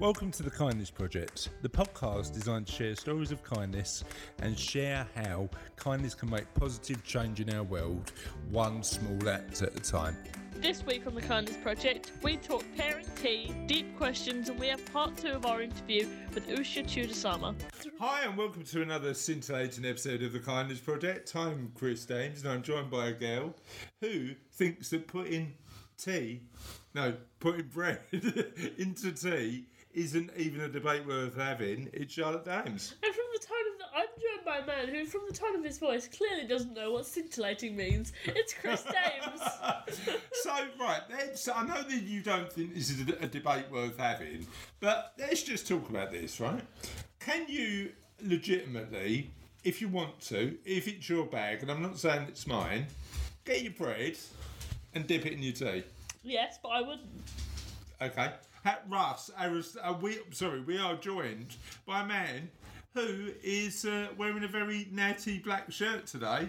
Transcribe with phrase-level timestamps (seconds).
[0.00, 4.02] Welcome to the Kindness Project, the podcast designed to share stories of kindness
[4.40, 8.10] and share how kindness can make positive change in our world,
[8.50, 10.16] one small act at a time.
[10.56, 14.84] This week on the Kindness Project, we talk pairing tea, deep questions, and we have
[14.92, 17.54] part two of our interview with Usha Chudasama.
[18.00, 21.36] Hi, and welcome to another scintillating episode of the Kindness Project.
[21.36, 23.54] I'm Chris Dames, and I'm joined by a girl
[24.00, 25.54] who thinks that putting
[25.96, 26.40] tea,
[26.94, 28.00] no, putting bread
[28.78, 31.88] into tea isn't even a debate worth having.
[31.92, 32.94] It's Charlotte Dames.
[33.02, 35.54] And from the tone of the, I'm joined by a man who, from the tone
[35.56, 38.12] of his voice, clearly doesn't know what scintillating means.
[38.24, 39.40] It's Chris Dames.
[40.42, 43.96] so right, let's, I know that you don't think this is a, a debate worth
[43.96, 44.46] having,
[44.80, 46.62] but let's just talk about this, right?
[47.20, 49.30] Can you legitimately,
[49.62, 52.86] if you want to, if it's your bag, and I'm not saying it's mine,
[53.44, 54.18] get your bread
[54.94, 55.84] and dip it in your tea?
[56.24, 57.08] yes, but I wouldn't.
[58.02, 58.32] Okay.
[58.64, 61.54] Ha- Russ, I was, uh, we sorry, we are joined
[61.86, 62.50] by a man
[62.94, 66.48] who is uh, wearing a very natty black shirt today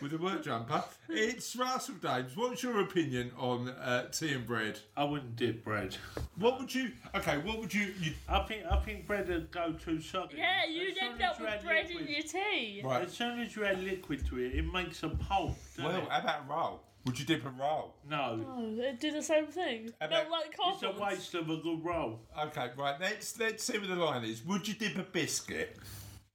[0.00, 0.82] with a work jumper.
[1.08, 2.36] It's Russell Dames.
[2.36, 4.78] What's your opinion on uh, tea and bread?
[4.96, 5.96] I wouldn't dip bread.
[6.36, 6.92] What would you?
[7.14, 7.92] Okay, what would you?
[8.00, 10.36] you I think I think bread would go too soggy.
[10.38, 12.82] Yeah, you'd As end up you with add bread in your tea.
[12.84, 13.04] right.
[13.04, 15.56] As soon as you add liquid to it, it makes a pulp.
[15.78, 16.08] Well, it?
[16.08, 16.80] how about roll?
[17.06, 17.94] Would you dip a roll?
[18.08, 19.90] no, Oh, they do the same thing.
[20.00, 21.10] How Not about- like it's a cardboard.
[21.12, 22.20] waste of a good roll.
[22.38, 23.00] Okay, right.
[23.00, 24.44] Let's let's see what the line is.
[24.44, 25.76] Would you dip a biscuit?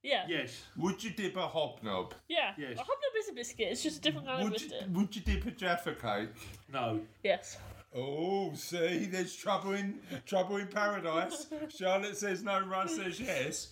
[0.01, 0.25] Yeah.
[0.27, 2.13] Yes, Would you dip a hobnob?
[2.27, 2.53] Yeah.
[2.57, 2.77] Yes.
[2.77, 3.67] A hobnob is a biscuit.
[3.71, 4.89] It's just a different kind of Would you, biscuit.
[4.91, 6.29] would you dip a jaffa cake?
[6.71, 7.01] no.
[7.23, 7.57] Yes.
[7.97, 11.47] Oh, see, there's trouble in trouble in paradise.
[11.69, 13.69] Charlotte says no, Russ says yes.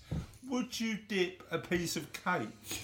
[0.49, 2.83] Would you dip a piece of cake?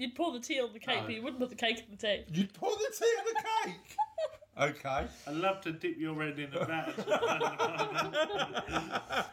[0.00, 1.06] You'd pour the tea on the cake, No.
[1.06, 2.24] but you wouldn't put the cake in the tea.
[2.32, 3.96] You'd pour the tea on the cake.
[4.60, 5.06] Okay.
[5.26, 6.92] I'd love to dip your head in the batter.
[6.96, 7.02] The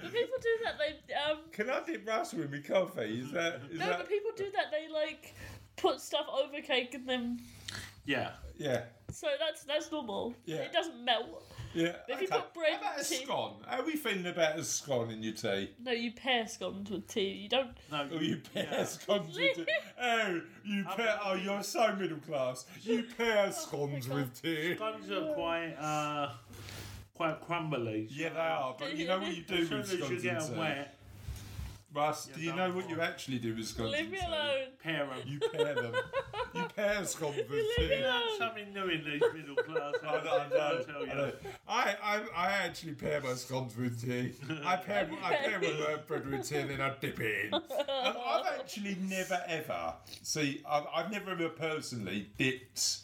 [0.10, 0.78] people do that.
[0.78, 1.40] They um.
[1.52, 3.20] Can I dip Russell in my coffee?
[3.22, 4.72] Is that is No, that but people do that.
[4.72, 5.34] They like
[5.76, 7.42] put stuff over cake and then.
[8.06, 8.84] yeah, yeah.
[9.12, 10.34] So that's that's normal.
[10.46, 10.58] Yeah.
[10.58, 11.44] It doesn't melt.
[11.74, 11.94] Yeah.
[12.08, 12.38] If you okay.
[12.38, 13.54] put bread How about a in tea- scone?
[13.68, 15.72] How are we feeling about a scone in your tea?
[15.84, 17.30] No, you pair scones with tea.
[17.30, 17.70] You don't.
[17.92, 18.08] no.
[18.12, 18.84] Oh, you pair yeah.
[18.86, 19.66] scones with tea.
[20.02, 21.20] Oh, you pair.
[21.24, 22.66] Oh, you're so middle class.
[22.84, 24.76] You pair scones with tea.
[24.76, 26.32] Scones are quite uh,
[27.14, 28.08] quite crumbly.
[28.12, 28.76] Yeah, they are.
[28.78, 30.54] But you know what you do As soon with as you scones get and them
[30.54, 30.60] tea?
[30.60, 30.97] wet,
[31.98, 34.68] Russ, do you know done what you actually do with scones Leave me alone.
[34.84, 35.18] pair them.
[35.26, 35.94] You pair them.
[36.54, 37.88] you pair scones with Leave tea.
[37.88, 38.22] me alone.
[38.38, 39.96] Something new in these middle class.
[40.04, 41.08] I know, I I'll know, tell I you.
[41.08, 41.32] know.
[41.68, 44.34] I, I, I actually pair my scones with tea.
[44.64, 47.54] I pair, I pair my bread with tea and then I dip it in.
[47.54, 53.00] I've actually never ever, see, I've, I've never ever personally dipped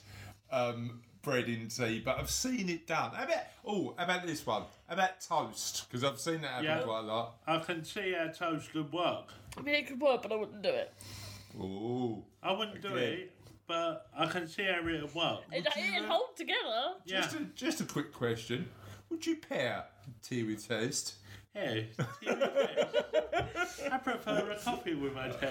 [0.52, 3.12] um, bread in tea, but I've seen it done.
[3.12, 4.64] How about, oh, how about this one?
[4.88, 5.88] How about toast?
[5.90, 6.82] Because I've seen that happen Yeah.
[6.82, 7.36] quite a lot.
[7.48, 9.30] I can see how toast could work.
[9.58, 10.94] I mean, it could work, but I wouldn't do it.
[11.60, 13.14] Oh, I wouldn't do Okay.
[13.14, 13.32] it,
[13.66, 15.40] but I can see how it would work.
[15.52, 16.96] It, you it'd hold together.
[17.06, 18.70] Yeah, just, a, just a quick question.
[19.10, 19.86] Would you pair
[20.22, 21.16] tea with toast?
[21.56, 21.82] Yeah.
[23.92, 25.44] I prefer a coffee with my toast.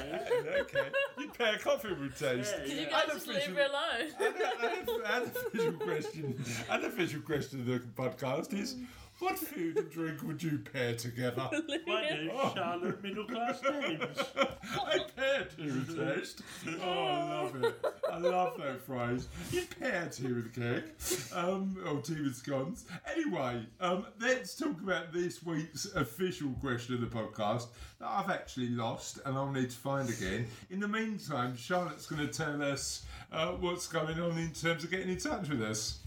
[0.61, 0.89] okay.
[1.19, 2.55] You'd pair coffee with toast.
[2.59, 2.91] Yeah, Can you yeah.
[2.91, 5.03] guys just leave Unofficial- me alone?
[5.05, 6.45] Unofficial question.
[6.71, 8.77] An Unofficial question of the podcast is:
[9.23, 11.49] What food and drink would you pair together?
[11.87, 14.19] My name's Charlotte Middle Class James.
[14.37, 16.43] I pair tea with toast.
[16.85, 17.87] Oh, I love it.
[18.11, 19.29] I love that phrase.
[19.53, 22.85] You pair tea with cake, um, or tea with scones.
[23.15, 27.69] Anyway, um, let's talk about this week's official question of the podcast
[28.01, 30.49] that I've actually lost and I'll need to find again.
[30.71, 34.91] In the meantime, Charlotte's going to tell us uh, what's going on in terms of
[34.91, 36.01] getting in touch with us.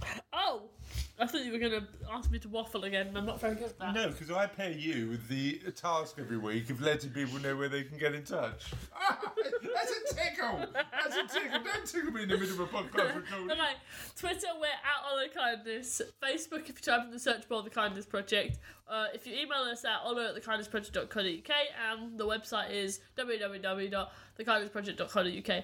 [1.17, 3.55] I thought you were going to ask me to waffle again, and I'm not very
[3.55, 3.95] good at that.
[3.95, 7.69] No, because I pair you with the task every week of letting people know where
[7.69, 8.65] they can get in touch.
[9.73, 10.67] that's a tickle.
[10.73, 11.61] That's a tickle.
[11.63, 13.49] Don't tickle me in the middle of a podcast recording.
[13.49, 13.75] Okay,
[14.17, 16.01] Twitter, we're at Honor Kindness.
[16.21, 18.59] Facebook, if you type in the search bar, The Kindness Project.
[18.87, 21.55] Uh, if you email us at honor at thekindnessproject.co.uk,
[21.91, 25.63] and the website is www.thekindnessproject.co.uk.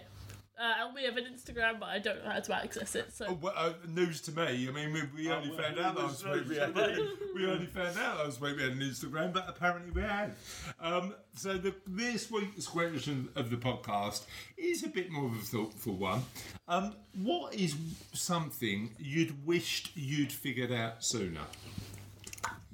[0.61, 3.11] Uh, and we have an Instagram, but I don't know how to access it.
[3.11, 4.67] So Oh, well, uh, news to me.
[4.67, 6.99] I mean, we, we only well, found it out was last week we news had.
[7.33, 10.35] we only found out last week we had an Instagram, but apparently we had.
[10.79, 14.25] Um, so the, this week's question of the podcast
[14.55, 16.21] is a bit more of a thoughtful one.
[16.67, 16.93] Um,
[17.23, 17.75] what is
[18.13, 21.41] something you'd wished you'd figured out sooner?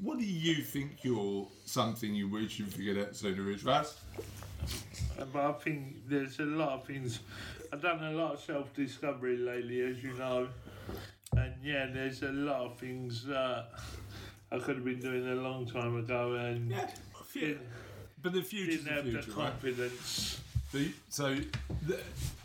[0.01, 3.97] What do you think you're something you wish you'd figured out sooner is, Russ?
[5.17, 7.19] But I think there's a lot of things.
[7.73, 10.47] I've done a lot of self discovery lately, as you know.
[11.35, 13.65] And yeah, there's a lot of things that
[14.51, 16.89] I could have been doing a long time ago and Yeah.
[17.33, 17.59] didn't,
[18.21, 19.51] But the future's didn't the future, the right?
[19.51, 20.41] confidence.
[20.71, 21.35] The, so,
[21.85, 21.99] the,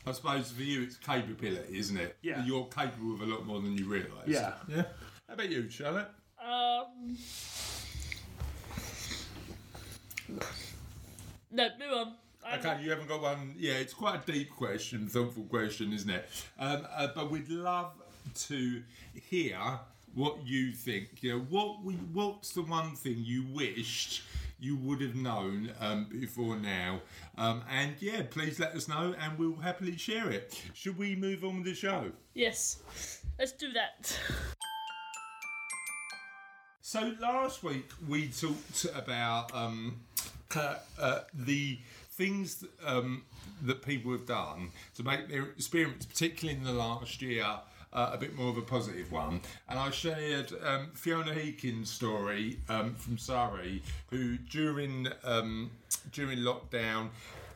[0.06, 2.16] I suppose for you, it's capability, isn't it?
[2.22, 2.44] Yeah.
[2.44, 4.26] You're capable of a lot more than you realise.
[4.26, 4.52] Yeah.
[4.68, 4.82] Yeah.
[5.28, 6.08] How about you, Charlotte?
[6.40, 7.16] Um.
[11.50, 12.14] No, move on.
[12.54, 13.54] Okay, you haven't got one.
[13.56, 16.28] Yeah, it's quite a deep question, thoughtful question, isn't it?
[16.58, 17.92] Um, uh, but we'd love
[18.34, 18.82] to
[19.14, 19.58] hear
[20.14, 21.22] what you think.
[21.22, 24.22] You know, what we, what's the one thing you wished
[24.58, 27.00] you would have known um, before now?
[27.38, 30.60] Um, and yeah, please let us know, and we'll happily share it.
[30.74, 32.10] Should we move on with the show?
[32.34, 33.22] Yes.
[33.38, 34.18] Let's do that.
[36.80, 40.00] So last week we talked about um,
[40.54, 41.78] uh, uh, the
[42.12, 43.22] things um,
[43.62, 47.46] that people have done to make their experience, particularly in the last year,
[47.92, 49.40] uh, a bit more of a positive one.
[49.68, 55.70] And I shared um, Fiona Heakin's story um, from Surrey, who during um,
[56.12, 57.10] during lockdown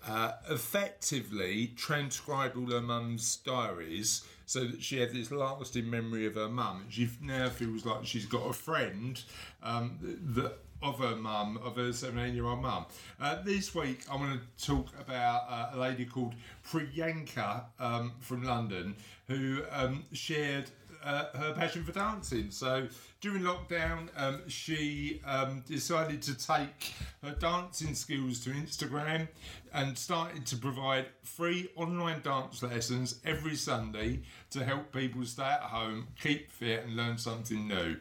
[0.07, 6.37] uh, effectively transcribed all her mum's diaries so that she had this lasting memory of
[6.37, 6.85] her mum.
[6.89, 9.21] She now feels like she's got a friend
[9.63, 9.99] um,
[10.35, 12.87] that of her mum, of her 17 year old mum.
[13.21, 16.35] Uh, this week, I want to talk about uh, a lady called
[16.69, 18.95] Priyanka um, from London
[19.27, 20.71] who um, shared
[21.07, 22.51] uh, her passion for dancing.
[22.51, 22.89] So
[23.21, 26.93] during lockdown, um, she um, decided to take
[27.23, 29.29] her dancing skills to Instagram
[29.73, 34.21] and started to provide free online dance lessons every Sunday
[34.51, 37.97] to help people stay at home, keep fit, and learn something new.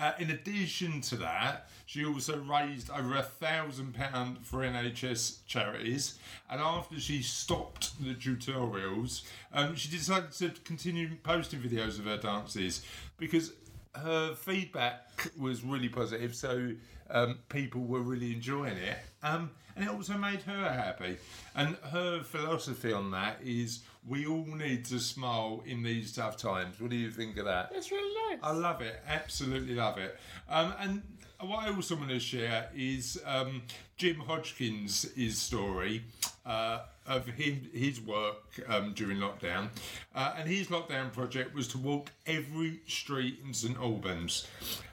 [0.00, 6.18] Uh, in addition to that, she also raised over a thousand pound for NHS charities.
[6.48, 9.22] And after she stopped the tutorials,
[9.52, 12.82] um, she decided to continue posting videos of her dances
[13.16, 13.52] because
[13.96, 16.34] her feedback was really positive.
[16.34, 16.74] So
[17.10, 21.16] um, people were really enjoying it, um, and it also made her happy.
[21.54, 26.80] And her philosophy on that is we all need to smile in these tough times.
[26.80, 27.70] What do you think of that?
[27.72, 28.38] That's really nice.
[28.42, 30.18] I love it, absolutely love it.
[30.48, 31.02] Um, and
[31.40, 33.62] what I also want to share is um,
[33.96, 36.04] Jim Hodgkins' his story
[36.44, 39.68] uh, of him, his work um, during lockdown.
[40.14, 44.46] Uh, and his lockdown project was to walk every street in St Albans.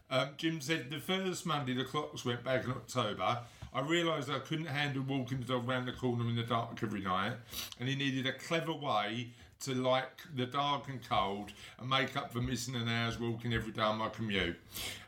[0.10, 3.40] Um, Jim said the first Monday the clocks went back in October.
[3.76, 7.34] I realised I couldn't handle walking the dog the corner in the dark every night,
[7.78, 9.32] and he needed a clever way
[9.64, 13.74] to like the dark and cold and make up for missing an hour's walking every
[13.74, 14.56] day on my commute.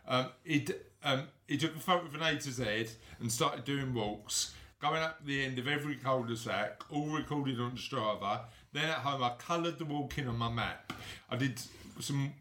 [0.06, 0.68] Um, he,
[1.02, 2.88] um, he took a photo of an A to Z
[3.22, 8.42] and started doing walks, going up the end of every cul-de-sac, all recorded on Strava.
[8.74, 10.92] Then at home, I coloured the walking on my map.
[11.30, 11.62] I did
[12.04, 12.34] some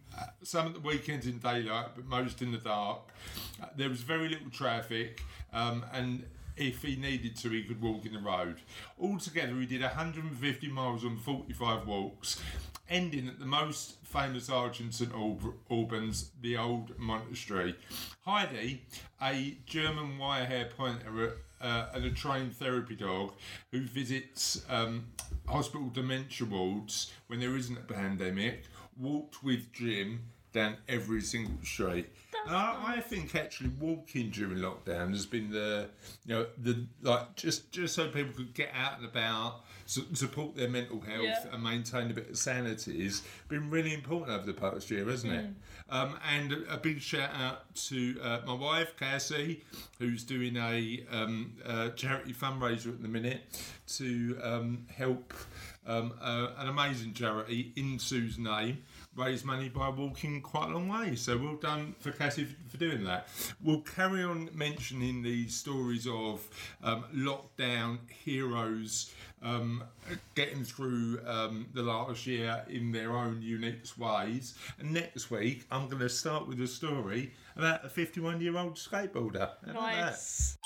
[0.42, 3.00] some at the weekends in daylight, but most in the dark.
[3.76, 5.22] There was very little traffic,
[5.52, 6.24] um, and
[6.56, 8.56] if he needed to, he could walk in the road.
[9.00, 12.40] Altogether, he did 150 miles on 45 walks,
[12.88, 15.12] ending at the most famous in St
[15.70, 17.76] Albans, the Old Monastery.
[18.22, 18.82] Heidi,
[19.20, 23.32] a German wirehair pointer uh, and a trained therapy dog
[23.72, 25.06] who visits um,
[25.46, 28.64] hospital dementia wards when there isn't a pandemic,
[28.98, 32.06] walked with Jim down every single street.
[32.46, 35.88] And I, I think actually walking during lockdown has been the,
[36.26, 40.54] you know, the like just just so people could get out and about, su- support
[40.56, 41.44] their mental health, Yeah.
[41.52, 45.32] and maintain a bit of sanity has been really important over the past year, hasn't
[45.32, 45.46] it?
[45.90, 49.64] Um, and a, a big shout out to uh, my wife Cassie,
[49.98, 53.40] who's doing a um, uh, charity fundraiser at the minute
[53.96, 55.32] to um, help
[55.86, 58.82] um, uh, an amazing charity in Sue's name
[59.16, 61.16] raise money by walking quite a long way.
[61.16, 63.28] So well done for Cassie for doing that.
[63.62, 66.46] We'll carry on mentioning the stories of
[66.82, 69.84] um, lockdown heroes um,
[70.34, 74.54] getting through um, the last year in their own unique ways.
[74.78, 78.74] And next week, I'm going to start with a story about a 51 year old
[78.74, 79.50] skateboarder.
[79.66, 80.56] How nice.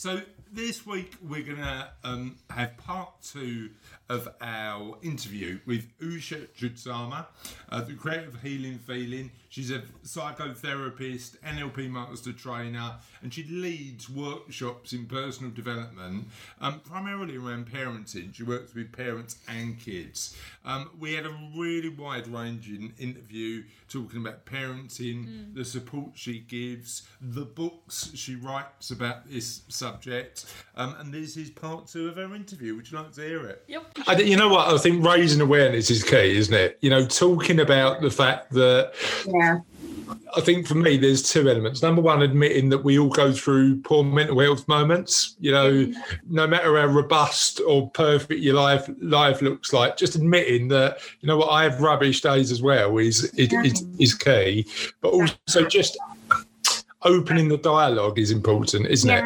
[0.00, 3.68] So this week we're gonna um, have part two
[4.10, 7.26] of our interview with Usha Chudasama,
[7.70, 9.30] uh, the creator of Healing Feeling.
[9.48, 16.26] She's a psychotherapist, NLP master trainer, and she leads workshops in personal development,
[16.60, 18.34] um, primarily around parenting.
[18.34, 20.36] She works with parents and kids.
[20.64, 27.44] Um, we had a really wide-ranging interview talking about parenting, the support she gives, the
[27.44, 32.74] books she writes about this subject, um, and this is part two of our interview.
[32.74, 33.64] Would you like to hear it?
[33.68, 33.99] Yep.
[34.06, 34.72] I, you know what?
[34.72, 36.78] I think raising awareness is key, isn't it?
[36.80, 38.92] You know, talking about the fact that
[39.26, 39.60] Yeah.
[40.36, 41.82] I think for me, there's two elements.
[41.82, 45.36] Number one, admitting that we all go through poor mental health moments.
[45.40, 46.34] You know, mm-hmm.
[46.34, 51.26] no matter how robust or perfect your life life looks like, just admitting that you
[51.26, 54.66] know what I have rubbish days as well is is, is, is key.
[55.00, 55.98] But also just
[57.02, 59.24] opening the dialogue is important, isn't it?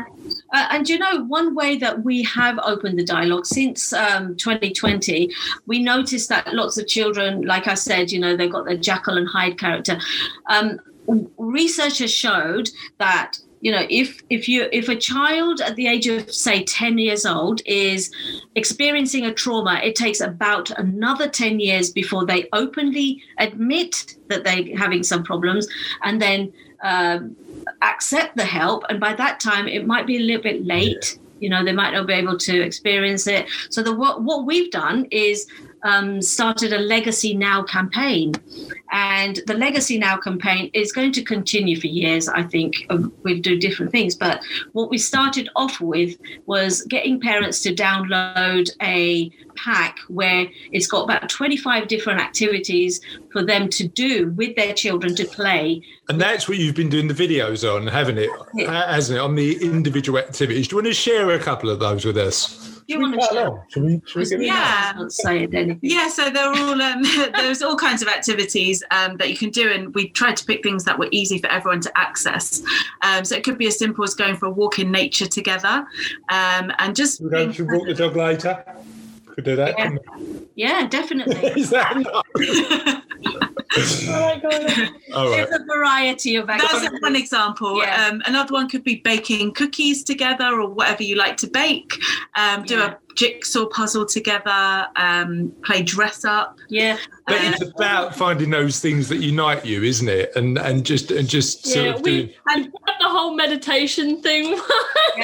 [0.54, 5.28] Uh, and you know, one way that we have opened the dialogue since um, 2020,
[5.66, 9.18] we noticed that lots of children, like I said, you know, they've got the Jekyll
[9.18, 9.98] and Hyde character.
[10.48, 10.78] Um,
[11.36, 16.32] researchers showed that you know if if you if a child at the age of
[16.32, 18.10] say 10 years old is
[18.54, 24.76] experiencing a trauma it takes about another 10 years before they openly admit that they're
[24.76, 25.68] having some problems
[26.02, 26.50] and then
[26.82, 27.36] um,
[27.82, 31.18] accept the help and by that time it might be a little bit late.
[31.40, 33.46] You know they might not be able to experience it.
[33.70, 35.46] So the what, what we've done is
[35.84, 38.32] um, started a legacy now campaign
[38.92, 42.86] and the legacy now campaign is going to continue for years i think
[43.22, 48.70] we'll do different things but what we started off with was getting parents to download
[48.82, 53.00] a pack where it's got about 25 different activities
[53.30, 57.08] for them to do with their children to play And that's what you've been doing
[57.08, 58.30] the videos on, haven't it?
[58.66, 59.20] Hasn't it?
[59.20, 60.68] On the individual activities.
[60.68, 62.73] Do you want to share a couple of those with us?
[62.86, 63.50] You want to share?
[63.50, 63.62] long.
[63.76, 64.46] We, shall we?
[64.46, 64.92] Yeah.
[64.96, 69.36] not Yeah, so there are all um, there's all kinds of activities um, that you
[69.36, 72.62] can do, and we tried to pick things that were easy for everyone to access.
[73.02, 75.86] Um, so it could be as simple as going for a walk in nature together,
[76.30, 78.64] um, and just We're going to walk the dog later.
[79.34, 79.74] Could do that.
[79.76, 79.96] Yeah.
[80.54, 81.34] yeah definitely?
[81.60, 82.24] Is that enough?
[83.76, 84.94] Alright, go on then.
[85.14, 85.48] All right.
[85.48, 87.78] there's a variety of That's one example.
[87.82, 88.08] Yeah.
[88.08, 91.94] Um, another one could be baking cookies together or whatever you like to bake.
[92.36, 92.94] Um, do Yeah.
[92.94, 94.86] a jigsaw puzzle together.
[94.96, 96.58] Um, play dress up.
[96.68, 100.32] yeah But Uh, it's about finding those things that unite you, isn't it?
[100.36, 102.34] And and just and just sort Yeah, of we- doing.
[102.48, 104.58] And the whole meditation thing.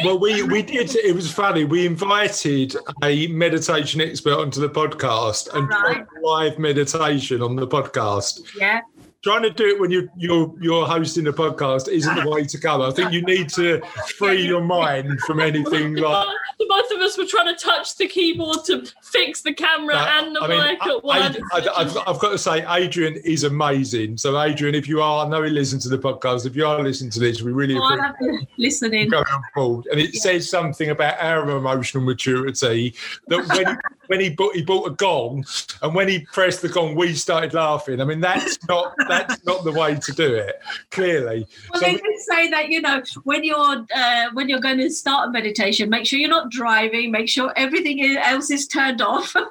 [0.04, 0.94] Well, we we did.
[0.94, 1.64] It was funny.
[1.64, 6.06] We invited a meditation expert onto the podcast and Right.
[6.22, 8.42] live meditation on the podcast.
[8.56, 8.80] yeah
[9.22, 12.58] Trying to do it when you're you're you're hosting a podcast isn't the way to
[12.58, 12.88] go.
[12.88, 13.82] I think you need to
[14.16, 16.26] free your mind from anything like.
[16.58, 20.00] the both of us were trying to touch the keyboard to fix the camera No,
[20.00, 21.36] and the I mean, mic I- at once.
[21.52, 24.16] I, have I've got to say, Adrian is amazing.
[24.16, 26.46] So, Adrian, if you are, I know he listens to the podcast.
[26.46, 29.86] If you are listening to this, we really oh, appreciate have to going on board.
[29.90, 32.94] And it says something about our emotional maturity
[33.26, 33.74] that when he,
[34.10, 35.46] when he bought he bought a gong,
[35.82, 38.00] and when he pressed the gong, we started laughing.
[38.00, 40.60] I mean, that's not that's not the way to do it.
[40.90, 44.78] Clearly, Well, So they did say that you know when you're uh, when you're going
[44.78, 47.12] to start a meditation, make sure you're not driving.
[47.12, 49.34] Make sure everything else is turned off.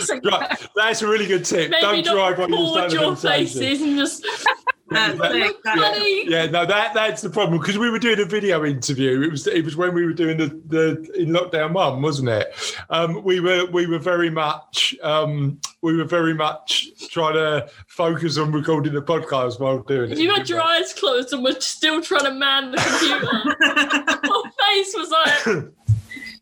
[0.00, 1.70] So- right, that's a really good tip.
[1.70, 4.26] Don't drive while you're a your faces and just
[4.90, 5.56] that's That- it.
[5.64, 6.30] yeah, funny.
[6.30, 9.22] yeah, no, that that's the problem because we were doing a video interview.
[9.22, 12.54] It was it was when we were doing the the in lockdown one, wasn't it?
[12.90, 18.38] Um, we were we were very much um, we were very much trying to focus
[18.38, 20.18] on recording the podcast while doing it.
[20.18, 24.26] you had your eyes closed and were still trying to man the computer.
[24.26, 25.64] Your face was like,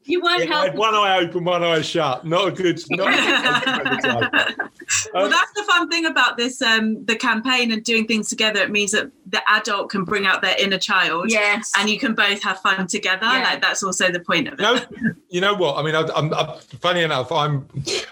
[0.05, 0.67] you won't Yeah, I help.
[0.71, 2.27] had one eye open, one eye shut.
[2.27, 2.79] Not a good.
[2.91, 4.71] Not a good meditation.
[5.13, 8.61] Well, Um, that's the fun thing about this um, the campaign and doing things together.
[8.61, 11.73] It means that the adult can bring out their inner child, Yes.
[11.79, 13.27] and you can both have fun together.
[13.27, 13.43] Yeah.
[13.43, 14.61] Like that's also the point of it.
[14.61, 14.81] No,
[15.29, 15.77] you know what?
[15.77, 17.33] I mean, I, I'm, I'm funny enough.
[17.33, 17.67] I'm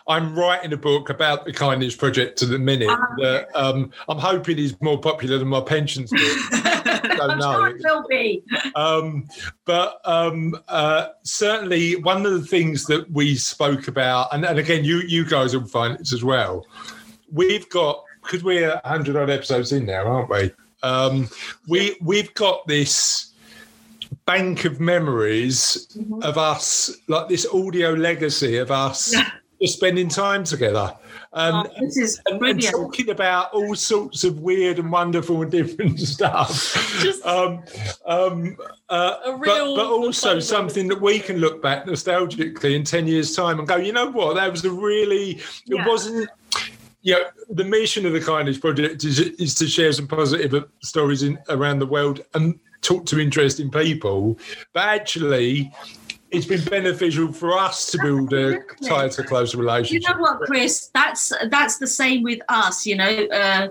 [0.08, 2.88] I'm writing a book about the Kindness Project at the minute.
[2.90, 3.06] Ah.
[3.18, 6.20] that um, I'm hoping is more popular than my pensions book.
[6.20, 7.52] I don't I'm know.
[7.52, 8.42] sure it will be.
[8.74, 9.28] Um,
[9.64, 14.84] but um, uh, certainly, one of the things that we spoke about, and, and again,
[14.84, 16.61] you you guys will find this as well.
[17.32, 20.50] We've got because we're 100 odd episodes in now, aren't we?
[20.82, 21.28] Um,
[21.68, 23.32] we we've got this
[24.26, 26.22] bank of memories Mhm.
[26.22, 29.14] of us, like this audio legacy of us
[29.60, 30.94] just spending time together.
[31.34, 35.50] Um, Oh, this is and, and talking about all sorts of weird and wonderful and
[35.50, 36.50] different stuff.
[37.00, 37.62] Just- um,
[38.04, 38.56] um,
[38.90, 43.06] uh, A but, real but also something that we can look back nostalgically in 10
[43.06, 46.28] years' time and go, you know what, that was a really, it wasn't.
[47.04, 51.38] Know, the mission of the Kindness Project is, is to share some positive stories in
[51.48, 54.38] around the world and talk to interesting people.
[54.72, 55.72] But actually,
[56.32, 60.08] it's been beneficial for us to build a tighter, closer relationship.
[60.08, 60.90] You know what, Chris?
[60.94, 62.86] That's that's the same with us.
[62.86, 63.68] You know, uh,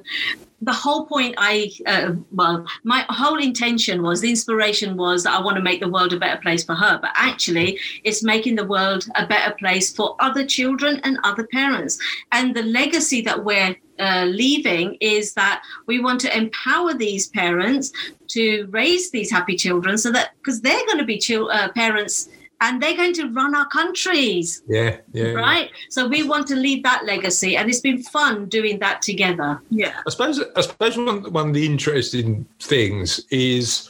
[0.62, 1.34] the whole point.
[1.40, 5.80] I uh, well, my whole intention was the inspiration was that I want to make
[5.80, 7.00] the world a better place for her.
[7.02, 11.98] But actually, it's making the world a better place for other children and other parents.
[12.32, 17.92] And the legacy that we're uh, leaving is that we want to empower these parents
[18.28, 22.30] to raise these happy children so that because they're going to be chil- uh, parents
[22.62, 25.32] and they're going to run our countries Yeah, yeah.
[25.32, 29.60] right so we want to leave that legacy and it's been fun doing that together
[29.70, 30.00] Yeah.
[30.08, 33.90] I suppose I suppose one one of the interesting things is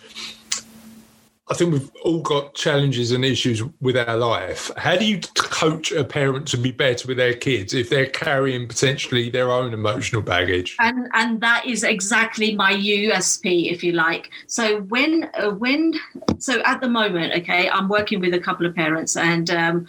[1.50, 4.72] I think we've all got challenges and issues with our life.
[4.78, 5.20] How do you
[5.62, 9.74] coach a parent to be better with their kids if they're carrying potentially their own
[9.74, 10.76] emotional baggage?
[10.80, 14.32] and and that is exactly my USP, if you like.
[14.48, 15.94] So when uh, when
[16.40, 19.88] so at the moment, okay, I'm working with a couple of parents, and um,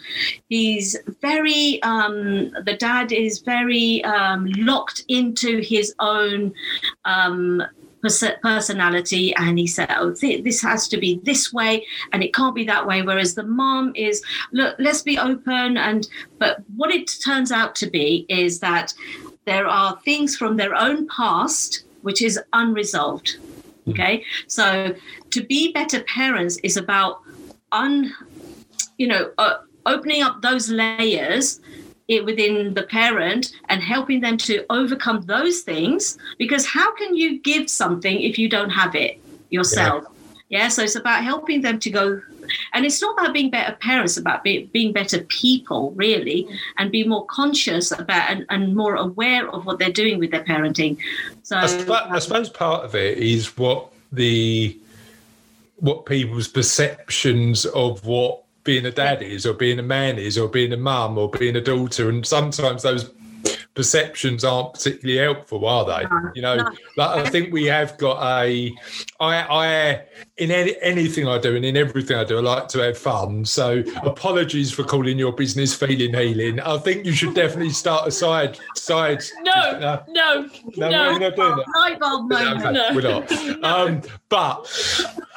[0.49, 6.53] he's very um, the dad is very um, locked into his own.
[7.05, 7.63] Um,
[8.41, 12.55] personality and he said oh th- this has to be this way and it can't
[12.55, 13.01] be that way.
[13.01, 16.07] Whereas the mom is look let's be open and
[16.39, 18.93] but what it turns out to be is that
[19.45, 23.37] there are things from their own past which is unresolved
[23.89, 24.23] okay?
[24.47, 24.95] So
[25.31, 27.21] to be better parents is about
[27.71, 28.13] un
[28.97, 31.59] you know uh, opening up those layers
[32.07, 37.39] it within the parent and helping them to overcome those things because how can you
[37.39, 40.05] give something if you don't have it yourself?
[40.49, 42.21] Yeah, so it's about helping them to go
[42.73, 47.03] and it's not about being better parents about be, being better people really and be
[47.03, 50.97] more conscious about and, and more aware of what they're doing with their parenting.
[51.43, 54.77] So I, suppo- I suppose part of it is what the
[55.77, 60.47] what people's perceptions of what being a dad is, or being a man is, or
[60.47, 63.09] being a mum, or being a daughter, and sometimes those
[63.75, 66.07] perceptions aren't particularly helpful, are they?
[66.07, 66.71] No, you know, no.
[66.97, 68.73] like I think we have got a.
[69.19, 70.01] I, I
[70.37, 73.45] in any, anything I do and in everything I do, I like to have fun.
[73.45, 76.59] So apologies for calling your business feeling healing.
[76.59, 79.23] I think you should definitely start a side side.
[79.41, 81.13] No, no, no, no, no.
[81.13, 81.99] we're not doing that.
[81.99, 82.95] bulb moment Okay, No.
[82.95, 83.31] we're not.
[83.63, 84.67] Um, but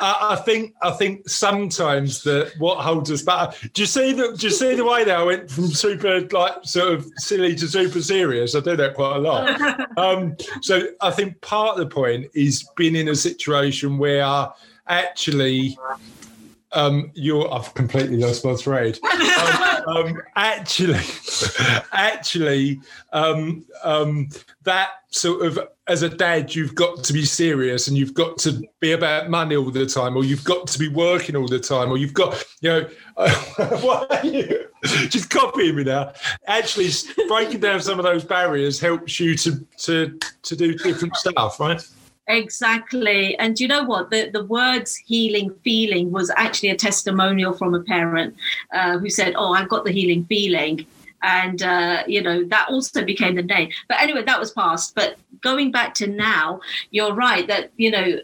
[0.01, 3.57] I, I think I think sometimes that what holds us back.
[3.73, 6.55] Do you see the Do you see the way that I went from super like
[6.65, 8.26] sort of silly to super serious?
[8.55, 9.87] I do that quite a lot.
[9.97, 14.49] Um, so I think part of the point is being in a situation where
[14.89, 15.79] actually.
[16.73, 17.53] Um, you're.
[17.53, 18.99] I've completely lost my thread.
[19.87, 20.99] Um, um, actually,
[21.93, 22.81] actually,
[23.13, 24.29] um, um,
[24.65, 28.63] that sort of as a dad, you've got to be serious and you've got to
[28.81, 31.91] be about money all the time, or you've got to be working all the time,
[31.91, 32.89] or you've got, you know,
[33.81, 34.67] what are you?
[35.09, 36.13] Just copying me now.
[36.47, 36.91] Actually,
[37.29, 41.87] breaking down some of those barriers helps you to to to do different stuff, right?
[42.29, 43.39] Exactly.
[43.39, 44.11] And you know what?
[44.11, 48.35] The, the words healing feeling was actually a testimonial from a parent
[48.73, 50.87] uh, who said, Oh, I've got the healing feeling.
[51.23, 53.71] And, uh, you know, that also became the name.
[53.89, 54.95] But anyway, that was past.
[54.95, 56.61] But going back to now,
[56.91, 58.19] you're right that, you know,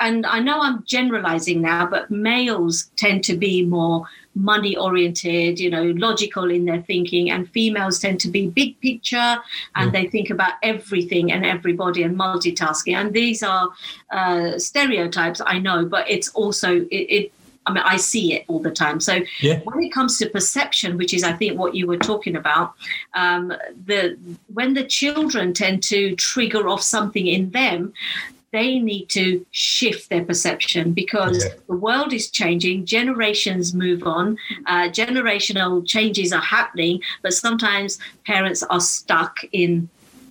[0.00, 5.70] and I know I'm generalizing now, but males tend to be more money oriented, you
[5.70, 9.36] know, logical in their thinking, and females tend to be big picture
[9.76, 12.94] and they think about everything and everybody and multitasking.
[12.94, 13.70] And these are
[14.10, 17.32] uh, stereotypes, I know, but it's also, it, it
[17.66, 19.00] I mean, I see it all the time.
[19.00, 19.60] So Yeah.
[19.60, 22.74] when it comes to perception, which is, I think, what you were talking about,
[23.14, 23.54] um,
[23.86, 24.18] the
[24.52, 27.94] when the children tend to trigger off something in them,
[28.54, 31.50] they need to shift their perception because Yeah.
[31.66, 38.62] the world is changing, generations move on, uh, generational changes are happening, but sometimes parents
[38.62, 39.88] are stuck in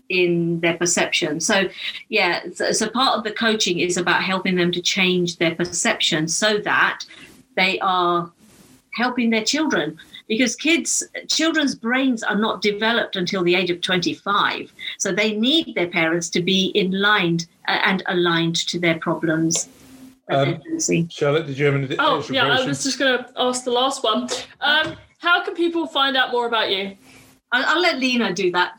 [0.09, 1.39] in their perception.
[1.39, 1.69] So,
[2.09, 6.27] yeah, so, so part of the coaching is about helping them to change their perception
[6.27, 6.99] so that
[7.55, 8.31] they are
[8.91, 14.71] helping their children because kids children's brains are not developed until the age of 25
[14.97, 19.67] so they need their parents to be in line uh, and aligned to their problems
[20.29, 20.61] Um.
[21.09, 23.71] Charlotte, did you have any Oh, extra yeah, I was just going to ask the
[23.71, 24.29] last one.
[24.61, 26.95] Um, how can people find out more about you?
[27.51, 28.71] I'll, I'll let lena do that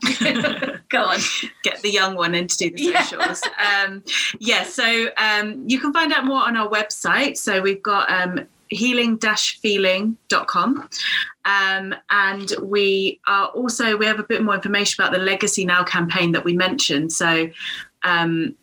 [0.89, 1.19] go on
[1.63, 3.03] get the young one in to do the Yeah.
[3.03, 3.41] socials.
[3.63, 4.03] um,
[4.39, 7.37] yeah, so um, you can find out more on our website.
[7.37, 10.89] So we've got um, healing-feeling.com.
[11.45, 15.83] Um, and we are also, we have a bit more information about the Legacy Now
[15.83, 17.13] campaign that we mentioned.
[17.13, 17.49] So,
[18.03, 18.55] um,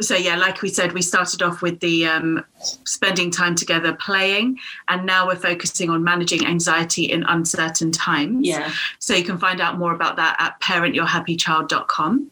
[0.00, 2.44] so yeah, like we said, we started off with the um,
[2.84, 8.46] spending time together playing, and now we're focusing on managing anxiety in uncertain times.
[8.46, 12.30] yeah So you can find out more about that at parentyourhappychild.com.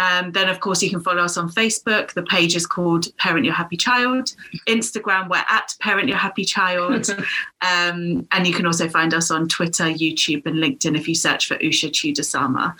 [0.00, 2.14] Um, then, of course, you can follow us on Facebook.
[2.14, 4.34] The page is called Parent Your Happy Child.
[4.66, 7.10] Instagram, we're at Parent Your Happy Child.
[7.60, 11.46] um, and you can also find us on Twitter, YouTube, and LinkedIn if you search
[11.46, 12.74] for Usha Chudasama.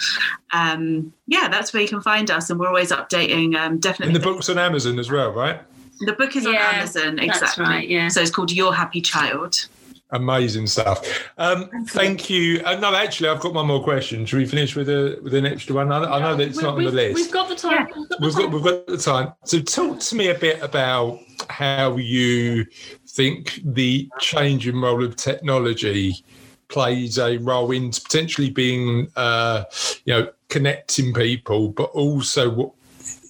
[0.54, 2.48] Um, yeah, that's where you can find us.
[2.48, 3.54] And we're always updating.
[3.54, 4.14] Um, definitely.
[4.14, 5.60] And the book's on Amazon as well, right?
[6.00, 7.64] The book is on Yeah, Amazon, that's exactly.
[7.64, 8.08] right, yeah.
[8.08, 9.68] So it's called Your Happy Child.
[10.12, 11.06] Amazing stuff.
[11.38, 12.62] Um, thank you.
[12.64, 14.26] Uh, no, actually, I've got one more question.
[14.26, 15.92] Should we finish with a with an extra one?
[15.92, 17.14] I, I know that it's We- not on the we've- list.
[17.14, 17.88] We've got the time.
[18.20, 19.32] We've got we've got the time.
[19.44, 22.66] So talk to me a bit about how you
[23.06, 26.24] think the changing role of technology
[26.68, 29.64] plays a role in potentially being uh,
[30.04, 32.72] you know connecting people, but also what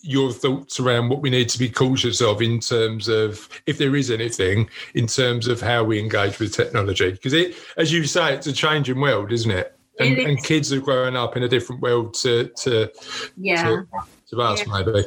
[0.03, 3.95] your thoughts around what we need to be cautious of in terms of if there
[3.97, 7.11] is anything in terms of how we engage with technology?
[7.13, 9.77] Because it as you say it's a changing world isn't it?
[9.99, 12.91] And, It and kids are growing up in a different world to to
[13.37, 13.65] Yeah.
[13.65, 13.87] to,
[14.31, 15.05] to us maybe.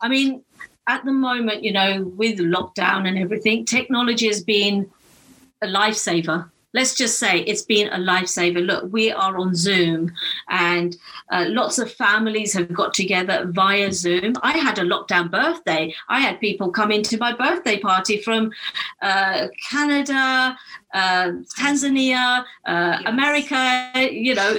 [0.00, 0.42] I mean,
[0.86, 4.90] at the moment, you know, with lockdown and everything, technology has been
[5.62, 6.50] a lifesaver.
[6.74, 8.64] Let's just say it's been a lifesaver.
[8.64, 10.12] Look, we are on Zoom,
[10.48, 10.96] and
[11.30, 14.34] uh, lots of families have got together via Zoom.
[14.42, 15.94] I had a lockdown birthday.
[16.08, 18.52] I had people come into my birthday party from
[19.00, 20.58] uh, Canada,
[20.92, 24.58] uh, Tanzania, uh, America, you know,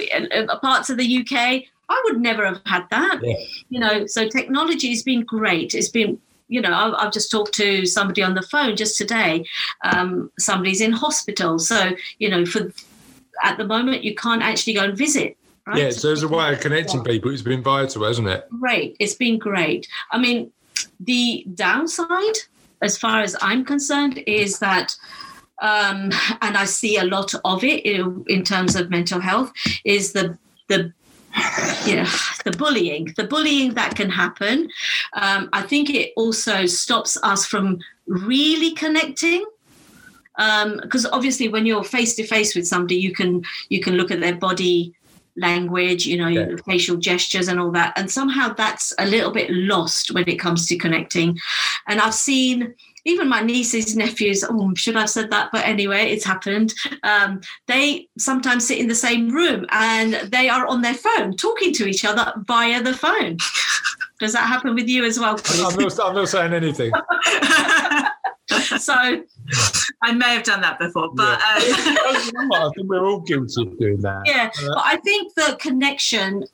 [0.62, 1.64] parts of the UK.
[1.88, 3.20] I would never have had that.
[3.22, 3.36] Yeah.
[3.68, 5.74] You know, so technology has been great.
[5.74, 9.44] It's been you know, I've, I've just talked to somebody on the phone just today.
[9.84, 12.72] Um, somebody's in hospital, so you know, for
[13.42, 15.36] at the moment you can't actually go and visit.
[15.66, 15.78] Right?
[15.78, 17.32] Yeah, so there's a way of connecting people.
[17.32, 18.46] It's been vital, hasn't it?
[18.60, 18.96] great.
[19.00, 19.88] It's been great.
[20.12, 20.52] I mean,
[21.00, 22.38] the downside,
[22.82, 24.94] as far as I'm concerned, is that,
[25.60, 29.52] um, and I see a lot of it in, in terms of mental health,
[29.84, 30.92] is the the
[31.86, 32.08] yeah
[32.44, 34.70] the bullying, the bullying that can happen.
[35.14, 39.44] Um, I think it also stops us from really connecting
[40.82, 44.20] because obviously when you're face to face with somebody you can you can look at
[44.20, 44.94] their body
[45.36, 46.56] language you know Yeah.
[46.66, 50.66] facial gestures and all that and somehow that's a little bit lost when it comes
[50.66, 51.38] to connecting
[51.88, 52.74] and i've seen
[53.06, 55.48] even my nieces nephews oh should i've said that?
[55.52, 56.74] But anyway it's happened.
[57.02, 61.72] Um, they sometimes sit in the same room and they are on their phone talking
[61.74, 63.38] to each other via the phone.
[64.18, 66.90] Does that happen with you as well I'm not, I'm not saying anything.
[68.78, 68.94] so
[70.02, 74.00] I may have done that before, but uh, I think we're all guilty of doing
[74.00, 74.22] that.
[74.26, 76.44] yeah Uh, but i think the connection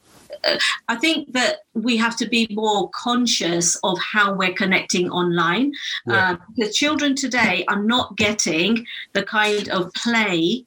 [0.89, 5.73] i think that we have to be more conscious of how we're connecting online
[6.07, 6.33] Yeah.
[6.33, 10.65] uh, because children today are not getting the kind of play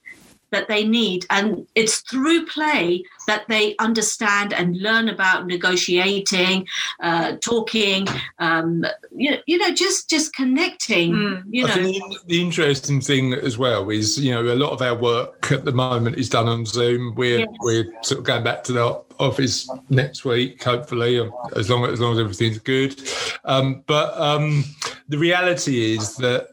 [0.51, 6.67] that they need and it's through play that they understand and learn about negotiating
[7.01, 8.07] uh, talking
[8.39, 8.85] um,
[9.15, 11.43] you, you know just just connecting Mm.
[11.49, 14.95] you I think the interesting thing as well is, you know, a lot of our
[14.95, 17.13] work at the moment is done on Zoom.
[17.15, 17.49] We're Yes.
[17.61, 21.99] we're sort of going back to the office next week, hopefully, um, as long as
[21.99, 22.99] long as everything's good.
[23.45, 24.63] Um, but um,
[25.09, 26.47] the reality is that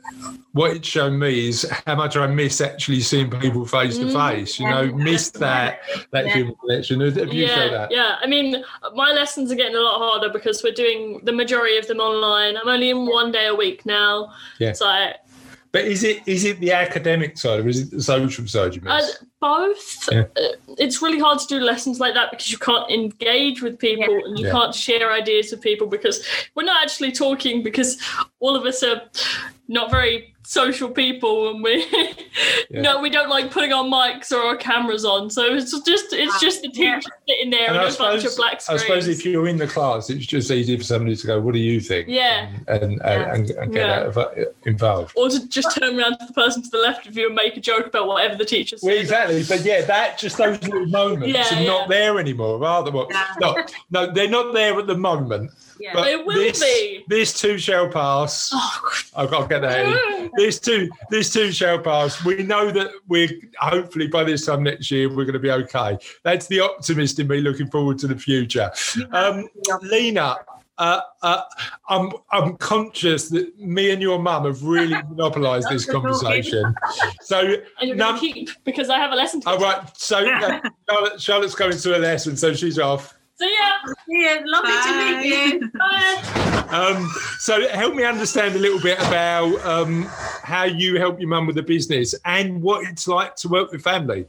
[0.52, 4.30] what it's shown me is how much I miss actually seeing people face to Mm,
[4.30, 4.60] face.
[4.60, 5.80] You know, miss that
[6.12, 6.34] that Yeah.
[6.34, 7.00] human connection.
[7.00, 7.90] Have you yeah, that?
[7.90, 8.16] yeah.
[8.20, 11.86] I mean, my lessons are getting a lot harder because we're doing the majority of
[11.86, 12.56] them online.
[12.56, 14.32] I'm only in one day a week now.
[14.58, 14.72] Yeah.
[14.72, 15.14] So I,
[15.72, 18.82] But is it is it the academic side or is it the social side you
[18.86, 19.24] uh, miss?
[19.42, 20.08] Both.
[20.10, 20.24] Yeah.
[20.36, 24.14] Uh, It's really hard to do lessons like that because you can't engage with people
[24.24, 24.52] and you Yeah.
[24.52, 26.24] can't share ideas with people because
[26.54, 27.90] we're not actually talking because
[28.40, 29.02] all of us are
[29.68, 31.74] not very social people and we
[32.70, 32.80] Yeah.
[32.86, 36.40] no we don't like putting our mics or our cameras on so it's just it's
[36.40, 36.96] just the Yeah.
[36.96, 39.46] teacher sitting there And and, I a bunch of suppose- black I suppose if you're
[39.46, 42.48] in the class, it's just easy for somebody to go, "What do you think?" Yeah.
[42.68, 43.34] and and, Yeah.
[43.34, 43.96] and, and get Yeah.
[44.00, 44.28] out of, uh,
[44.72, 45.12] involved.
[45.18, 47.54] or to just turn around to the person to the left of you and make
[47.56, 48.86] a joke about whatever the teacher said.
[48.88, 52.84] Well, exactly, but yeah, that just those little moments Yeah, are not there anymore, are
[52.84, 52.90] they?
[52.90, 53.26] Well, Yeah.
[53.40, 53.56] No,
[53.90, 55.50] no, they're not there at the moment.
[55.80, 55.90] yeah.
[55.94, 57.04] But They will this, be.
[57.08, 58.50] This too shall pass.
[58.54, 60.30] Oh, I've got to get that in.
[60.36, 62.24] This too, this too shall pass.
[62.24, 65.98] We know that we're hopefully by this time next year we're going to be okay.
[66.22, 68.70] That's the optimist in me looking forward to the future.
[69.12, 69.46] Um,
[69.82, 70.36] Lena,
[70.78, 71.42] uh, uh,
[71.88, 76.74] I'm I'm conscious that me and your mum have really monopolised this conversation.
[77.22, 77.38] So,
[77.80, 79.96] and you're num- keep because I have a lesson to all right.
[79.96, 83.16] So uh, Charlotte, Charlotte's going to a lesson, so she's off.
[83.36, 86.42] So yeah, yeah lovely to meet you bye.
[86.70, 90.02] Um, so help me understand a little bit about um,
[90.42, 93.82] how you help your mum with the business and what it's like to work with
[93.82, 94.26] family.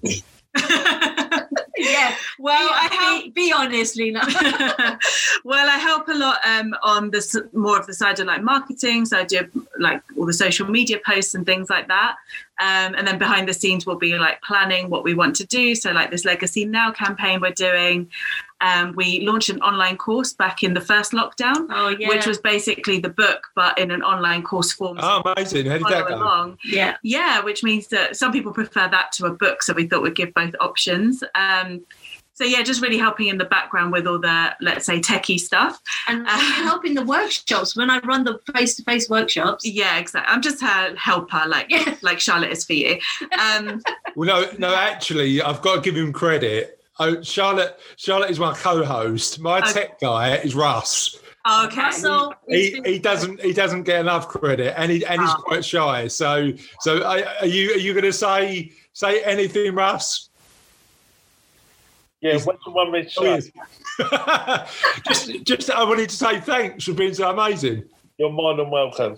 [2.09, 2.15] Yeah.
[2.39, 3.23] Well, I be, help.
[3.23, 4.21] be, be honest, Lena.
[5.43, 9.05] well, I help a lot um, on the more of the side of like marketing.
[9.05, 9.47] So I do
[9.79, 12.15] like all the social media posts and things like that.
[12.59, 15.75] Um, and then behind the scenes, we'll be like planning what we want to do.
[15.75, 18.09] So like this Legacy Now campaign we're doing.
[18.63, 22.07] Um, we launched an online course back in the first lockdown, oh yeah.
[22.07, 24.97] which was basically the book, but in an online course form.
[25.01, 25.65] Oh, amazing.
[25.65, 26.15] How did follow that go?
[26.15, 26.57] along.
[26.63, 26.95] yeah.
[27.03, 29.63] Yeah, which means that some people prefer that to a book.
[29.63, 31.23] So we thought we'd give both options.
[31.35, 31.85] Um,
[32.35, 35.79] so yeah, just really helping in the background with all the let's say techie stuff.
[36.07, 39.65] And, and you help in the workshops when I run the face-to-face workshops.
[39.65, 40.33] Yeah, exactly.
[40.33, 41.95] I'm just her helper, like Yeah.
[42.01, 42.99] like Charlotte is for you.
[43.39, 43.81] Um,
[44.15, 44.75] Well, no, no.
[44.75, 46.79] Actually, I've got to give him credit.
[46.99, 49.39] Oh, Charlotte, Charlotte is my co-host.
[49.39, 49.73] My Okay.
[49.73, 51.17] tech guy is Russ.
[51.49, 51.81] okay.
[51.81, 55.41] Russell, He, he doesn't he doesn't get enough credit, and he and he's Oh.
[55.41, 56.07] quite shy.
[56.07, 56.51] So
[56.81, 60.29] so are, are you are you going to say say anything, Russ?
[62.21, 63.49] Yeah, when you want me to Oh, yes.
[65.07, 67.83] just just I wanted to say thanks for being so amazing.
[68.17, 69.17] you're more than welcome.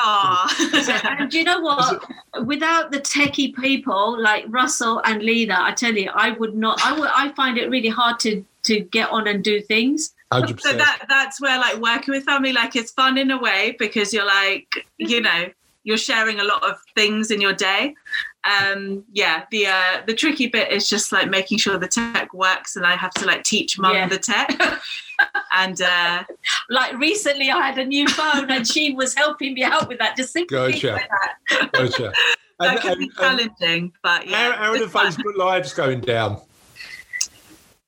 [0.00, 1.18] Aw.
[1.18, 2.04] and do you know what?
[2.44, 6.80] Without the techie people like Russell and Lena, I tell you, I would not.
[6.84, 7.10] I would.
[7.12, 10.14] I find it really hard to to get on and do things.
[10.30, 13.74] Hundred so that that's where like working with family, like it's fun in a way
[13.78, 15.24] because you're like, you mm-hmm.
[15.24, 15.50] know,
[15.84, 17.94] you're sharing a lot of things in your day.
[18.48, 22.76] Um, yeah, the uh, the tricky bit is just like making sure the tech works,
[22.76, 24.08] and I have to like teach mum Yeah.
[24.08, 24.58] the tech.
[25.52, 26.24] and uh,
[26.70, 30.16] Like recently, I had a new phone, and she was helping me out with that.
[30.16, 30.92] Just think Gotcha.
[30.92, 31.72] like that.
[31.72, 32.12] Gotcha.
[32.60, 33.14] that And- can be and- and
[33.58, 34.52] challenging, but yeah.
[34.52, 35.12] how are the it's fun.
[35.12, 36.40] Facebook lives going down?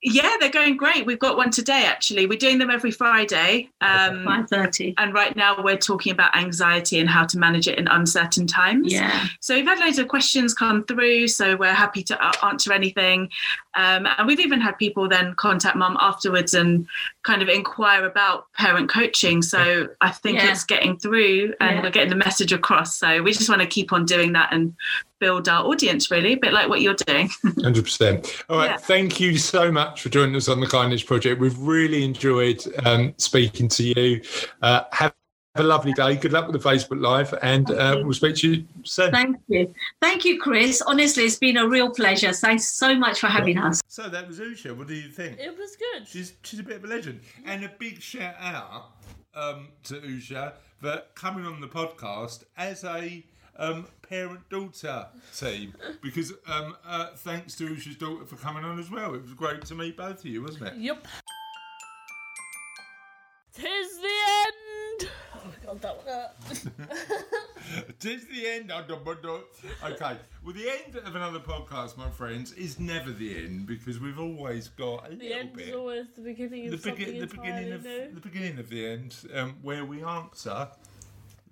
[0.03, 1.05] Yeah, they're going great.
[1.05, 2.25] We've got one today actually.
[2.27, 3.69] We're doing them every Friday.
[3.83, 4.95] Um, Five thirty.
[4.97, 8.91] and right now we're talking about anxiety and how to manage it in uncertain times.
[8.91, 9.27] Yeah.
[9.41, 13.29] So we've had loads of questions come through, so we're happy to uh, answer anything.
[13.75, 16.87] Um, and we've even had people then contact mum afterwards and
[17.23, 19.43] kind of inquire about parent coaching.
[19.43, 20.51] So I think Yeah.
[20.53, 21.83] it's getting through and Yeah.
[21.83, 22.97] we're getting the message across.
[22.97, 24.75] So we just want to keep on doing that and
[25.21, 27.31] build our audience really, a bit like what you're doing.
[27.63, 28.45] Hundred percent.
[28.49, 28.71] All right.
[28.71, 28.77] Yeah.
[28.79, 31.41] Thank you so much for joining us on the Kindness Project.
[31.41, 34.23] We've really enjoyed um, speaking to you.
[34.63, 35.15] Uh, have
[35.57, 36.17] a lovely day.
[36.17, 39.11] Good luck with the Facebook Live, and uh, we'll speak to you soon.
[39.11, 39.75] Thank you.
[40.01, 40.81] Thank you, Chris.
[40.83, 42.33] Honestly, it's been a real pleasure.
[42.33, 43.81] Thanks so much for having us.
[43.89, 44.77] So that was Usha.
[44.77, 45.39] What do you think?
[45.39, 46.09] It was good.
[46.09, 47.21] She's she's a bit of a legend.
[47.45, 48.93] And a big shout out
[49.35, 53.25] um, to Usha for coming on the podcast as a
[53.57, 55.75] um, parent daughter team.
[56.03, 59.15] Because um, uh, thanks to Usha's daughter for coming on as well.
[59.15, 60.75] It was great to meet both of you, wasn't it?
[60.77, 61.07] Yep.
[63.53, 64.07] Tis the
[64.47, 65.11] end.
[65.35, 66.31] Oh my god, that one hurt.
[68.01, 68.71] Tis the end.
[68.73, 70.17] Okay.
[70.45, 74.69] Well, the end of another podcast, my friends, is never the end because we've always
[74.69, 75.69] got a The little end bit.
[75.69, 78.11] is always the beginning the, of something begin- the beginning of new.
[78.15, 80.69] the beginning of the end, um, where we answer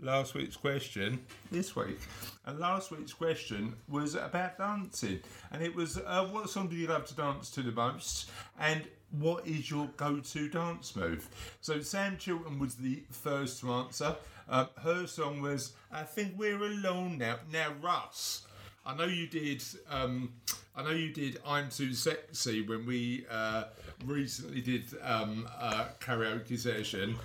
[0.00, 1.98] last week's question this week.
[2.46, 5.20] And last week's question was about dancing,
[5.52, 8.84] and it was uh, what song do you love to dance to the most, and
[9.18, 11.28] what is your go-to dance move?
[11.61, 14.16] So Sam Chilton was the first to answer.
[14.48, 18.42] Uh, her song was "I Think We're Alone Now." Now, Russ.
[18.87, 19.62] I know you did.
[19.90, 20.32] Um,
[20.74, 21.38] I know you did.
[21.44, 23.64] I'm too sexy when we uh,
[24.06, 27.16] recently did um, a karaoke session.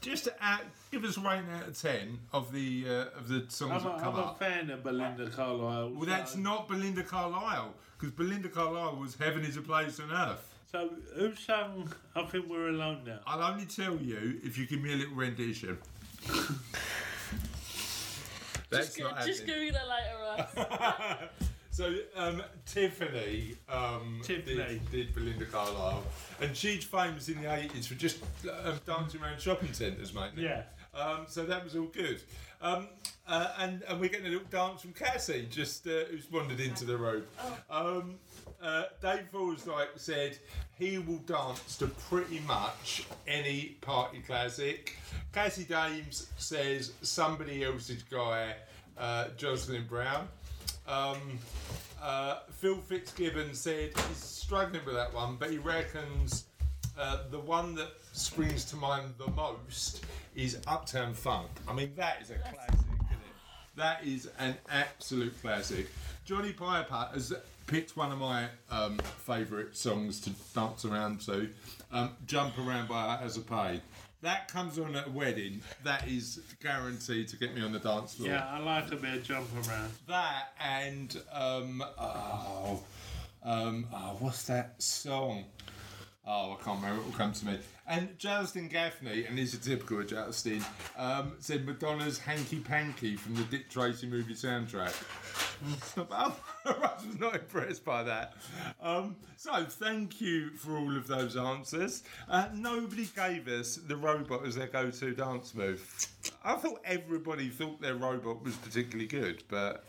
[0.00, 3.82] Just out, give us a rating out of ten of the uh, of the songs
[3.82, 5.90] I'm a, that come I'm a fan of Belinda Carlisle.
[5.96, 10.12] Well, that's so- not Belinda Carlisle because Belinda Carlisle was "Heaven Is a Place on
[10.12, 13.18] Earth." So who sang I Think We're Alone Now?
[13.26, 15.78] I'll only tell you if you give me a little rendition.
[18.70, 19.66] That's Just, go, not just happening.
[19.66, 21.18] Google it later, Russ.
[21.70, 24.56] so um, Tiffany, um, Tiffany.
[24.56, 26.02] Did, did Belinda Carlisle,
[26.40, 28.22] and she's famous in the eighties for just
[28.64, 30.30] um, dancing around shopping centres, mate.
[30.36, 30.62] Yeah.
[30.94, 32.20] Um, so that was all good.
[32.60, 32.88] Um,
[33.26, 36.84] uh, and, and we're getting a little dance from Cassie, just uh, who's wandered into
[36.84, 37.24] the room.
[37.70, 38.16] Um,
[38.62, 40.38] uh, Dave Forsythe said
[40.78, 44.96] he will dance to pretty much any party classic.
[45.32, 48.54] Cassie Dames says somebody else's guy,
[48.98, 50.28] uh, Jocelyn Brown.
[50.86, 51.38] Um,
[52.02, 56.44] uh, Phil Fitzgibbon said he's struggling with that one, but he reckons
[56.98, 61.48] uh, the one that springs to mind the most is Uptown Funk.
[61.68, 63.76] I mean, that is a classic, isn't it?
[63.76, 65.88] That is an absolute classic.
[66.24, 67.32] Johnny Piper has
[67.66, 71.48] picked one of my um, favourite songs to dance around to,
[71.90, 73.80] um, "Jump Around by House of Pain."
[74.20, 75.62] That comes on at a wedding.
[75.82, 78.28] That is guaranteed to get me on the dance floor.
[78.28, 79.90] Yeah, I like a bit of jump around.
[80.06, 82.84] That and um, oh,
[83.42, 85.46] Um, oh, what's that song?
[86.24, 87.02] Oh, I can't remember.
[87.02, 87.58] It will come to me.
[87.84, 90.64] And Justin Gaffney, and this is typical of Justin,
[90.96, 94.94] um, said Madonna's "Hanky Panky" from the Dick Tracy movie soundtrack.
[96.10, 96.32] I
[96.64, 98.34] was not impressed by that.
[98.80, 102.04] Um, so, thank you for all of those answers.
[102.28, 106.08] Uh, nobody gave us the robot as their go-to dance move.
[106.44, 109.84] I thought everybody thought their robot was particularly good, but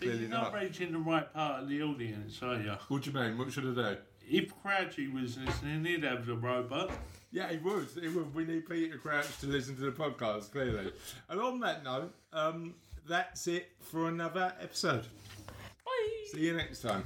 [0.00, 0.60] So you're not not.
[0.60, 2.74] reaching the right part of the audience, are you?
[2.88, 3.38] What do you mean?
[3.38, 3.96] What should I do?
[4.30, 6.90] If Crouchy was listening, he'd have the robot.
[7.30, 7.88] Yeah, he would.
[8.00, 8.34] He would.
[8.34, 10.92] We need Peter Crouch to listen to the podcast, clearly.
[11.28, 12.74] and on that note, um,
[13.06, 15.06] that's it for another episode.
[15.84, 16.26] Bye.
[16.32, 17.04] See you next time.